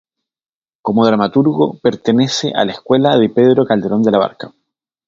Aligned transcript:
Como 0.81 1.05
dramaturgo 1.05 1.77
pertenece 1.79 2.53
a 2.55 2.65
la 2.65 2.71
escuela 2.71 3.17
de 3.19 3.29
Pedro 3.29 3.65
Calderón 3.67 4.01
de 4.01 4.09
la 4.09 4.17
Barca. 4.17 4.51